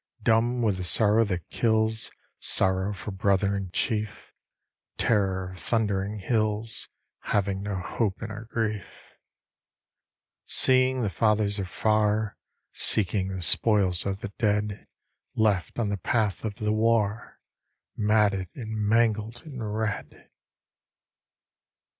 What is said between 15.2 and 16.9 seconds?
Left on the path of the